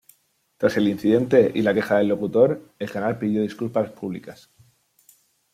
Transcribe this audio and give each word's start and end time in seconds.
Tras 0.57 0.77
el 0.77 0.87
incidente 0.87 1.51
y 1.53 1.61
la 1.61 1.75
queja 1.75 1.97
del 1.99 2.07
locutor, 2.07 2.73
el 2.79 2.89
canal 2.89 3.19
pidió 3.19 3.43
disculpas 3.43 3.91
públicas. 3.91 4.49